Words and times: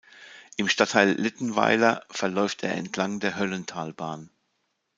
Im 0.57 0.67
Stadtteil 0.67 1.11
Littenweiler 1.11 2.03
verläuft 2.09 2.63
er 2.63 2.73
entlang 2.73 3.19
der 3.19 3.35
Höllentalbahn. 3.37 4.31